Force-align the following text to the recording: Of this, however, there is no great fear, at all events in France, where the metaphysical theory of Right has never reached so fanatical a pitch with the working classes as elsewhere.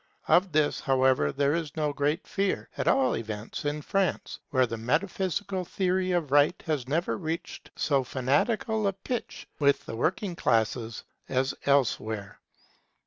Of 0.27 0.51
this, 0.51 0.79
however, 0.79 1.31
there 1.31 1.53
is 1.53 1.77
no 1.77 1.93
great 1.93 2.25
fear, 2.27 2.69
at 2.75 2.87
all 2.87 3.15
events 3.15 3.65
in 3.65 3.83
France, 3.83 4.39
where 4.49 4.65
the 4.65 4.75
metaphysical 4.75 5.63
theory 5.63 6.11
of 6.11 6.31
Right 6.31 6.59
has 6.65 6.87
never 6.87 7.15
reached 7.19 7.69
so 7.75 8.03
fanatical 8.03 8.87
a 8.87 8.93
pitch 8.93 9.47
with 9.59 9.85
the 9.85 9.95
working 9.95 10.35
classes 10.35 11.03
as 11.29 11.53
elsewhere. 11.67 12.39